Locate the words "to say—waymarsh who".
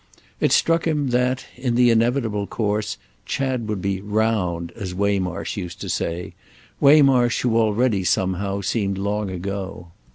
5.81-7.55